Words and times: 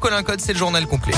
Colin 0.00 0.22
Code, 0.22 0.40
c'est 0.40 0.52
le 0.52 0.58
journal 0.60 0.86
complet. 0.86 1.12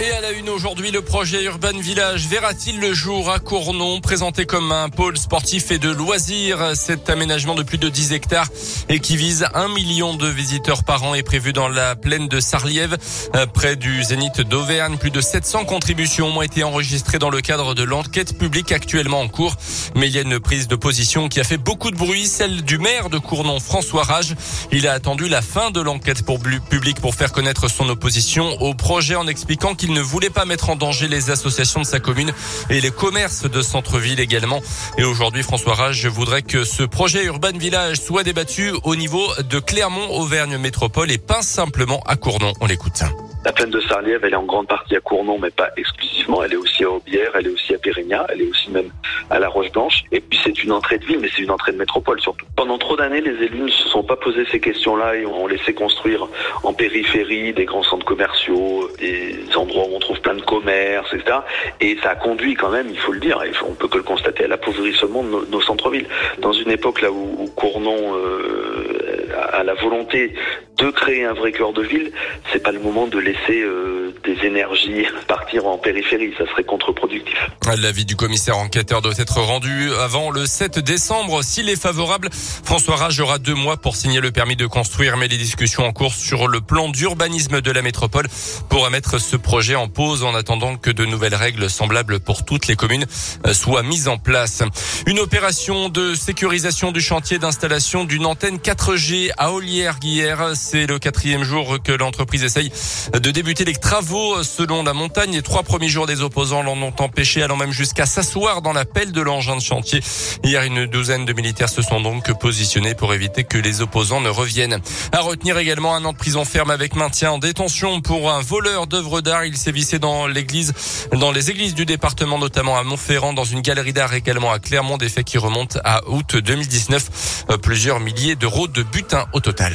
Et 0.00 0.10
à 0.10 0.20
la 0.22 0.32
une 0.32 0.48
aujourd'hui, 0.48 0.90
le 0.90 1.02
projet 1.02 1.44
Urban 1.44 1.78
Village 1.78 2.26
verra-t-il 2.26 2.80
le 2.80 2.94
jour 2.94 3.30
à 3.30 3.38
Cournon, 3.38 4.00
présenté 4.00 4.46
comme 4.46 4.72
un 4.72 4.88
pôle 4.88 5.18
sportif 5.18 5.70
et 5.70 5.78
de 5.78 5.90
loisirs? 5.90 6.74
Cet 6.74 7.10
aménagement 7.10 7.54
de 7.54 7.62
plus 7.62 7.76
de 7.76 7.88
10 7.88 8.12
hectares 8.12 8.48
et 8.88 9.00
qui 9.00 9.16
vise 9.16 9.46
un 9.54 9.68
million 9.68 10.14
de 10.14 10.26
visiteurs 10.26 10.82
par 10.84 11.02
an 11.04 11.14
est 11.14 11.22
prévu 11.22 11.52
dans 11.52 11.68
la 11.68 11.94
plaine 11.94 12.26
de 12.26 12.40
Sarliève, 12.40 12.96
euh, 13.36 13.46
près 13.46 13.76
du 13.76 14.02
Zénith 14.02 14.40
d'Auvergne. 14.40 14.96
Plus 14.96 15.10
de 15.10 15.20
700 15.20 15.66
contributions 15.66 16.28
ont 16.38 16.42
été 16.42 16.64
enregistrées 16.64 17.18
dans 17.18 17.30
le 17.30 17.42
cadre 17.42 17.74
de 17.74 17.82
l'enquête 17.82 18.38
publique 18.38 18.72
actuellement 18.72 19.20
en 19.20 19.28
cours. 19.28 19.56
Mais 19.94 20.08
il 20.08 20.14
y 20.14 20.18
a 20.18 20.22
une 20.22 20.40
prise 20.40 20.68
de 20.68 20.76
position 20.76 21.28
qui 21.28 21.38
a 21.38 21.44
fait 21.44 21.58
beaucoup 21.58 21.90
de 21.90 21.96
bruit, 21.96 22.26
celle 22.26 22.62
du 22.62 22.78
maire 22.78 23.10
de 23.10 23.18
Cournon, 23.18 23.60
François 23.60 24.04
Rage. 24.04 24.34
Il 24.72 24.88
a 24.88 24.92
attendu 24.92 25.28
la 25.28 25.42
fin 25.42 25.70
de 25.70 25.80
l'enquête 25.80 26.24
pour 26.24 26.40
public 26.40 27.00
pour 27.00 27.14
faire 27.14 27.30
connaître 27.30 27.68
son 27.68 27.88
opposition 27.90 28.60
au 28.62 28.74
projet 28.74 29.16
en 29.16 29.28
expliquant 29.28 29.74
qu'il 29.82 29.92
ne 29.92 30.00
voulait 30.00 30.30
pas 30.30 30.44
mettre 30.44 30.70
en 30.70 30.76
danger 30.76 31.08
les 31.08 31.30
associations 31.30 31.80
de 31.80 31.86
sa 31.86 31.98
commune 31.98 32.32
et 32.70 32.80
les 32.80 32.92
commerces 32.92 33.50
de 33.50 33.62
centre-ville 33.62 34.20
également. 34.20 34.60
Et 34.96 35.02
aujourd'hui, 35.02 35.42
François 35.42 35.74
Rage 35.74 36.06
voudrait 36.06 36.42
que 36.42 36.62
ce 36.62 36.84
projet 36.84 37.24
Urban 37.24 37.58
Village 37.58 38.00
soit 38.00 38.22
débattu 38.22 38.70
au 38.84 38.94
niveau 38.94 39.26
de 39.42 39.58
Clermont, 39.58 40.08
Auvergne 40.10 40.56
Métropole 40.56 41.10
et 41.10 41.18
pas 41.18 41.42
simplement 41.42 42.00
à 42.06 42.14
Cournon. 42.14 42.52
On 42.60 42.66
l'écoute. 42.66 43.02
La 43.44 43.52
plaine 43.52 43.70
de 43.70 43.80
Sarliève, 43.80 44.20
elle 44.24 44.34
est 44.34 44.36
en 44.36 44.44
grande 44.44 44.68
partie 44.68 44.94
à 44.94 45.00
Cournon, 45.00 45.36
mais 45.36 45.50
pas 45.50 45.70
exclusivement. 45.76 46.44
Elle 46.44 46.52
est 46.52 46.56
aussi 46.56 46.84
à 46.84 46.90
Aubière, 46.90 47.32
elle 47.34 47.48
est 47.48 47.50
aussi 47.50 47.74
à 47.74 47.78
Pérignat, 47.78 48.24
elle 48.28 48.42
est 48.42 48.46
aussi 48.48 48.70
même 48.70 48.90
à 49.30 49.40
La 49.40 49.48
Roche-Blanche. 49.48 50.04
Et 50.12 50.20
puis 50.20 50.38
c'est 50.44 50.62
une 50.62 50.70
entrée 50.70 50.98
de 50.98 51.04
ville, 51.04 51.18
mais 51.20 51.28
c'est 51.34 51.42
une 51.42 51.50
entrée 51.50 51.72
de 51.72 51.78
métropole 51.78 52.20
surtout. 52.20 52.46
Pendant 52.54 52.78
trop 52.78 52.96
d'années, 52.96 53.20
les 53.20 53.44
élus 53.44 53.62
ne 53.62 53.68
se 53.68 53.88
sont 53.88 54.04
pas 54.04 54.14
posé 54.14 54.44
ces 54.52 54.60
questions-là 54.60 55.16
et 55.16 55.26
ont 55.26 55.48
laissé 55.48 55.74
construire 55.74 56.28
en 56.62 56.72
périphérie 56.72 57.52
des 57.52 57.64
grands 57.64 57.82
centres 57.82 58.04
commerciaux, 58.04 58.88
des 59.00 59.36
endroits 59.56 59.86
où 59.88 59.96
on 59.96 59.98
trouve 59.98 60.20
plein 60.20 60.34
de 60.34 60.42
commerces, 60.42 61.12
etc. 61.12 61.38
Et 61.80 61.98
ça 62.00 62.10
a 62.10 62.14
conduit 62.14 62.54
quand 62.54 62.70
même, 62.70 62.88
il 62.90 62.98
faut 62.98 63.12
le 63.12 63.20
dire, 63.20 63.42
on 63.66 63.74
peut 63.74 63.88
que 63.88 63.96
le 63.96 64.04
constater, 64.04 64.44
à 64.44 64.48
l'appauvrissement 64.48 65.24
de 65.24 65.46
nos, 65.50 65.60
centres-villes. 65.60 66.06
Dans 66.38 66.52
une 66.52 66.70
époque 66.70 67.00
là 67.02 67.10
où, 67.10 67.50
Cournon 67.56 68.16
euh, 68.16 69.26
a 69.52 69.64
la 69.64 69.74
volonté 69.74 70.34
de 70.78 70.90
créer 70.90 71.24
un 71.24 71.34
vrai 71.34 71.52
cœur 71.52 71.72
de 71.72 71.82
ville, 71.82 72.12
c'est 72.52 72.62
pas 72.62 72.72
le 72.72 72.80
moment 72.80 73.06
de 73.06 73.18
laisser 73.18 73.62
euh, 73.62 74.01
des 74.24 74.46
énergies 74.46 75.06
partir 75.26 75.66
en 75.66 75.78
périphérie, 75.78 76.32
ça 76.38 76.46
serait 76.46 76.64
contre-productif. 76.64 77.36
L'avis 77.76 78.04
du 78.04 78.16
commissaire 78.16 78.58
enquêteur 78.58 79.02
doit 79.02 79.14
être 79.18 79.40
rendu 79.40 79.90
avant 80.00 80.30
le 80.30 80.46
7 80.46 80.78
décembre. 80.78 81.42
S'il 81.42 81.68
est 81.68 81.80
favorable, 81.80 82.28
François 82.32 82.96
Rage 82.96 83.20
aura 83.20 83.38
deux 83.38 83.54
mois 83.54 83.76
pour 83.76 83.96
signer 83.96 84.20
le 84.20 84.30
permis 84.30 84.56
de 84.56 84.66
construire, 84.66 85.16
mais 85.16 85.28
les 85.28 85.38
discussions 85.38 85.84
en 85.84 85.92
cours 85.92 86.14
sur 86.14 86.48
le 86.48 86.60
plan 86.60 86.88
d'urbanisme 86.88 87.60
de 87.60 87.70
la 87.70 87.82
métropole 87.82 88.26
pourraient 88.68 88.90
mettre 88.90 89.18
ce 89.18 89.36
projet 89.36 89.74
en 89.74 89.88
pause 89.88 90.22
en 90.22 90.34
attendant 90.34 90.76
que 90.76 90.90
de 90.90 91.04
nouvelles 91.04 91.34
règles 91.34 91.70
semblables 91.70 92.20
pour 92.20 92.44
toutes 92.44 92.66
les 92.66 92.76
communes 92.76 93.06
soient 93.52 93.82
mises 93.82 94.08
en 94.08 94.18
place. 94.18 94.62
Une 95.06 95.18
opération 95.18 95.88
de 95.88 96.14
sécurisation 96.14 96.92
du 96.92 97.00
chantier 97.00 97.38
d'installation 97.38 98.04
d'une 98.04 98.26
antenne 98.26 98.58
4G 98.58 99.30
à 99.38 99.52
Ollière-Guillère 99.52 100.52
c'est 100.54 100.86
le 100.86 100.98
quatrième 100.98 101.42
jour 101.42 101.78
que 101.82 101.92
l'entreprise 101.92 102.44
essaye 102.44 102.70
de 103.12 103.30
débuter 103.30 103.64
les 103.64 103.74
travaux 103.74 104.11
selon 104.42 104.82
la 104.82 104.92
montagne. 104.92 105.32
Les 105.32 105.42
trois 105.42 105.62
premiers 105.62 105.88
jours 105.88 106.06
des 106.06 106.20
opposants 106.20 106.62
l'en 106.62 106.76
ont 106.82 106.92
empêché, 106.98 107.42
allant 107.42 107.56
même 107.56 107.72
jusqu'à 107.72 108.04
s'asseoir 108.04 108.60
dans 108.60 108.72
la 108.72 108.84
pelle 108.84 109.10
de 109.10 109.20
l'engin 109.22 109.56
de 109.56 109.62
chantier. 109.62 110.02
Hier, 110.44 110.62
une 110.64 110.86
douzaine 110.86 111.24
de 111.24 111.32
militaires 111.32 111.70
se 111.70 111.80
sont 111.80 112.00
donc 112.00 112.30
positionnés 112.38 112.94
pour 112.94 113.14
éviter 113.14 113.44
que 113.44 113.56
les 113.56 113.80
opposants 113.80 114.20
ne 114.20 114.28
reviennent. 114.28 114.80
À 115.12 115.20
retenir 115.20 115.56
également 115.56 115.94
un 115.94 116.04
an 116.04 116.12
de 116.12 116.18
prison 116.18 116.44
ferme 116.44 116.70
avec 116.70 116.94
maintien 116.94 117.32
en 117.32 117.38
détention 117.38 118.02
pour 118.02 118.30
un 118.30 118.42
voleur 118.42 118.86
d'œuvres 118.86 119.22
d'art. 119.22 119.44
Il 119.44 119.56
vissé 119.72 119.98
dans 119.98 120.26
l'église, 120.26 120.74
dans 121.12 121.32
les 121.32 121.50
églises 121.50 121.74
du 121.74 121.86
département, 121.86 122.38
notamment 122.38 122.76
à 122.76 122.82
Montferrand, 122.82 123.32
dans 123.32 123.44
une 123.44 123.62
galerie 123.62 123.94
d'art 123.94 124.12
également 124.12 124.52
à 124.52 124.58
Clermont, 124.58 124.98
des 124.98 125.08
faits 125.08 125.24
qui 125.24 125.38
remontent 125.38 125.78
à 125.84 126.02
août 126.08 126.36
2019. 126.36 127.46
Plusieurs 127.62 128.00
milliers 128.00 128.36
d'euros 128.36 128.68
de 128.68 128.82
butin 128.82 129.26
au 129.32 129.40
total. 129.40 129.72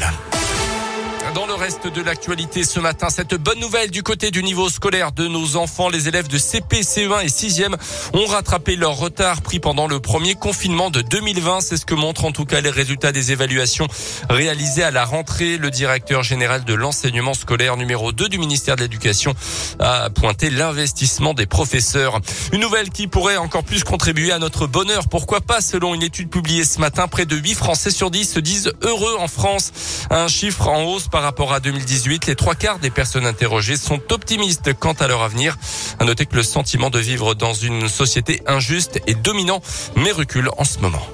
Dans 1.37 1.45
le 1.45 1.53
reste 1.53 1.85
de 1.85 2.01
l'actualité 2.01 2.63
ce 2.63 2.79
matin, 2.79 3.11
cette 3.11 3.35
bonne 3.35 3.59
nouvelle 3.59 3.91
du 3.91 4.01
côté 4.01 4.31
du 4.31 4.41
niveau 4.41 4.69
scolaire 4.69 5.11
de 5.11 5.27
nos 5.27 5.55
enfants, 5.55 5.87
les 5.87 6.07
élèves 6.07 6.27
de 6.27 6.39
CP, 6.39 6.81
CE1 6.81 7.23
et 7.23 7.27
6e 7.27 7.75
ont 8.15 8.25
rattrapé 8.25 8.75
leur 8.75 8.97
retard 8.97 9.43
pris 9.43 9.59
pendant 9.59 9.85
le 9.85 9.99
premier 9.99 10.33
confinement 10.33 10.89
de 10.89 11.01
2020. 11.01 11.61
C'est 11.61 11.77
ce 11.77 11.85
que 11.85 11.93
montrent 11.93 12.25
en 12.25 12.31
tout 12.31 12.45
cas 12.45 12.59
les 12.59 12.71
résultats 12.71 13.11
des 13.11 13.33
évaluations 13.33 13.85
réalisées 14.31 14.81
à 14.81 14.89
la 14.89 15.05
rentrée. 15.05 15.59
Le 15.59 15.69
directeur 15.69 16.23
général 16.23 16.65
de 16.65 16.73
l'enseignement 16.73 17.35
scolaire 17.35 17.77
numéro 17.77 18.11
2 18.11 18.29
du 18.29 18.39
ministère 18.39 18.75
de 18.75 18.81
l'Éducation 18.81 19.35
a 19.79 20.09
pointé 20.09 20.49
l'investissement 20.49 21.35
des 21.35 21.45
professeurs. 21.45 22.19
Une 22.51 22.61
nouvelle 22.61 22.89
qui 22.89 23.05
pourrait 23.05 23.37
encore 23.37 23.63
plus 23.63 23.83
contribuer 23.83 24.31
à 24.31 24.39
notre 24.39 24.65
bonheur. 24.65 25.07
Pourquoi 25.07 25.41
pas 25.41 25.61
Selon 25.61 25.93
une 25.93 26.01
étude 26.01 26.31
publiée 26.31 26.63
ce 26.63 26.79
matin, 26.79 27.07
près 27.07 27.27
de 27.27 27.35
8 27.35 27.53
Français 27.53 27.91
sur 27.91 28.09
10 28.09 28.25
se 28.25 28.39
disent 28.39 28.73
heureux 28.81 29.17
en 29.19 29.27
France. 29.27 29.71
Un 30.09 30.27
chiffre 30.27 30.67
en 30.67 30.85
hausse 30.85 31.09
par 31.09 31.26
rapport 31.27 31.51
à 31.51 31.59
2018. 31.59 32.25
Les 32.27 32.35
trois 32.35 32.55
quarts 32.55 32.79
des 32.79 32.89
personnes 32.89 33.25
interrogées 33.25 33.75
sont 33.75 33.99
optimistes 34.13 34.73
quant 34.73 34.93
à 34.93 35.09
leur 35.09 35.23
avenir. 35.23 35.57
À 35.99 36.05
noter 36.05 36.25
que 36.25 36.37
le 36.37 36.43
sentiment 36.43 36.89
de 36.89 36.99
vivre 36.99 37.33
dans 37.35 37.53
une 37.53 37.89
société 37.89 38.41
injuste 38.47 39.01
est 39.07 39.21
dominant, 39.21 39.61
mais 39.97 40.13
recule 40.13 40.49
en 40.57 40.63
ce 40.63 40.79
moment. 40.79 41.05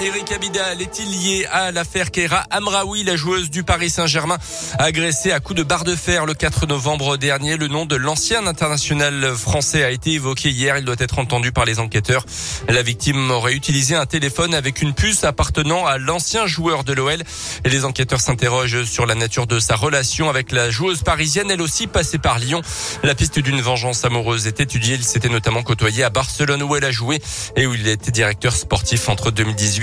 Eric 0.00 0.32
Abidal 0.32 0.82
est-il 0.82 1.08
lié 1.08 1.46
à 1.52 1.70
l'affaire 1.70 2.10
Keira 2.10 2.44
Amraoui, 2.50 3.04
la 3.04 3.16
joueuse 3.16 3.48
du 3.48 3.62
Paris 3.62 3.90
Saint-Germain, 3.90 4.38
agressée 4.78 5.30
à 5.30 5.38
coups 5.38 5.58
de 5.58 5.62
barre 5.62 5.84
de 5.84 5.94
fer 5.94 6.26
le 6.26 6.34
4 6.34 6.66
novembre 6.66 7.16
dernier? 7.16 7.56
Le 7.56 7.68
nom 7.68 7.86
de 7.86 7.94
l'ancien 7.94 8.46
international 8.46 9.34
français 9.36 9.84
a 9.84 9.90
été 9.90 10.12
évoqué 10.12 10.50
hier. 10.50 10.76
Il 10.78 10.84
doit 10.84 10.96
être 10.98 11.18
entendu 11.18 11.52
par 11.52 11.64
les 11.64 11.78
enquêteurs. 11.78 12.26
La 12.68 12.82
victime 12.82 13.30
aurait 13.30 13.54
utilisé 13.54 13.94
un 13.94 14.04
téléphone 14.04 14.54
avec 14.54 14.82
une 14.82 14.94
puce 14.94 15.22
appartenant 15.22 15.86
à 15.86 15.96
l'ancien 15.98 16.46
joueur 16.46 16.82
de 16.82 16.92
l'OL. 16.92 17.22
Les 17.64 17.84
enquêteurs 17.84 18.20
s'interrogent 18.20 18.84
sur 18.84 19.06
la 19.06 19.14
nature 19.14 19.46
de 19.46 19.60
sa 19.60 19.76
relation 19.76 20.28
avec 20.28 20.50
la 20.50 20.70
joueuse 20.70 21.02
parisienne, 21.02 21.50
elle 21.50 21.62
aussi 21.62 21.86
passée 21.86 22.18
par 22.18 22.38
Lyon. 22.40 22.62
La 23.04 23.14
piste 23.14 23.38
d'une 23.38 23.60
vengeance 23.60 24.04
amoureuse 24.04 24.48
est 24.48 24.60
étudiée. 24.60 24.96
Il 24.96 25.04
s'était 25.04 25.28
notamment 25.28 25.62
côtoyé 25.62 26.02
à 26.02 26.10
Barcelone 26.10 26.62
où 26.62 26.74
elle 26.74 26.84
a 26.84 26.90
joué 26.90 27.22
et 27.56 27.66
où 27.66 27.74
il 27.74 27.86
était 27.86 28.10
directeur 28.10 28.56
sportif 28.56 29.08
entre 29.08 29.30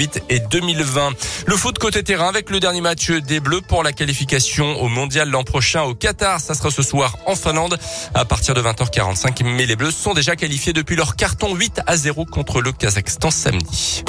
2018 0.01 0.23
et 0.29 0.39
2020. 0.39 1.11
Le 1.47 1.55
foot 1.55 1.77
côté 1.77 2.03
terrain 2.03 2.27
avec 2.27 2.49
le 2.49 2.59
dernier 2.59 2.81
match 2.81 3.11
des 3.11 3.39
Bleus 3.39 3.61
pour 3.61 3.83
la 3.83 3.93
qualification 3.93 4.81
au 4.81 4.87
mondial 4.87 5.29
l'an 5.29 5.43
prochain 5.43 5.83
au 5.83 5.93
Qatar. 5.93 6.39
Ça 6.39 6.53
sera 6.53 6.71
ce 6.71 6.81
soir 6.81 7.17
en 7.25 7.35
Finlande 7.35 7.77
à 8.13 8.25
partir 8.25 8.53
de 8.53 8.61
20h45. 8.61 9.43
Mais 9.43 9.65
les 9.65 9.75
Bleus 9.75 9.91
sont 9.91 10.13
déjà 10.13 10.35
qualifiés 10.35 10.73
depuis 10.73 10.95
leur 10.95 11.15
carton 11.15 11.53
8 11.53 11.81
à 11.85 11.97
0 11.97 12.25
contre 12.25 12.61
le 12.61 12.71
Kazakhstan 12.71 13.31
samedi. 13.31 14.03